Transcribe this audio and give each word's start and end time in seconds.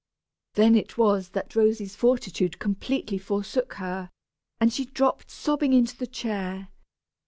Then 0.55 0.73
it 0.73 0.97
was 0.97 1.29
that 1.29 1.55
Rosy's 1.55 1.95
fortitude 1.95 2.57
completely 2.57 3.19
forsook 3.19 3.73
her, 3.75 4.09
and 4.59 4.73
she 4.73 4.85
dropped 4.85 5.29
sobbing 5.29 5.73
into 5.73 5.95
the 5.95 6.07
chair. 6.07 6.69